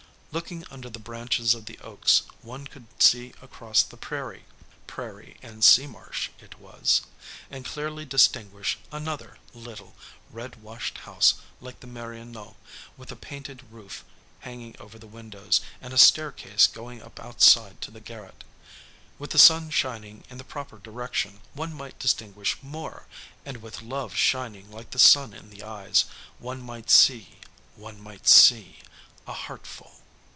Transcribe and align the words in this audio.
Looking 0.33 0.63
under 0.71 0.89
the 0.89 0.97
branches 0.97 1.53
of 1.53 1.65
the 1.65 1.77
oaks, 1.79 2.21
one 2.41 2.65
could 2.65 2.85
see 3.03 3.33
across 3.41 3.83
the 3.83 3.97
prairie, 3.97 4.45
prairie 4.87 5.35
and 5.43 5.61
sea 5.61 5.87
marsh 5.87 6.29
it 6.39 6.57
was, 6.57 7.01
and 7.49 7.65
clearly 7.65 8.05
distinguish 8.05 8.77
another 8.93 9.39
little 9.53 9.93
red 10.29 10.63
washed 10.63 10.99
house 10.99 11.33
like 11.59 11.81
the 11.81 11.85
Mérionaux, 11.87 12.55
with 12.95 13.11
a 13.11 13.17
painted 13.17 13.63
roof 13.69 14.05
hanging 14.47 14.73
over 14.79 14.97
the 14.97 15.05
windows, 15.05 15.59
and 15.81 15.91
a 15.93 15.97
staircase 15.97 16.65
going 16.65 17.01
up 17.03 17.19
outside 17.19 17.81
to 17.81 17.91
the 17.91 17.99
garret. 17.99 18.45
With 19.19 19.31
the 19.31 19.37
sun 19.37 19.69
shining 19.69 20.23
in 20.29 20.37
the 20.37 20.45
proper 20.45 20.77
direction, 20.79 21.41
one 21.55 21.73
might 21.73 21.99
distinguish 21.99 22.55
more, 22.63 23.05
and 23.45 23.57
with 23.57 23.81
love 23.81 24.15
shining 24.15 24.71
like 24.71 24.91
the 24.91 24.97
sun 24.97 25.33
in 25.33 25.49
the 25.49 25.63
eyes, 25.63 26.05
one 26.39 26.61
might 26.61 26.89
see, 26.89 27.37
one 27.75 27.99
might 27.99 28.29
see 28.29 28.77
a 29.27 29.33
heart 29.33 29.67
full. 29.67 29.97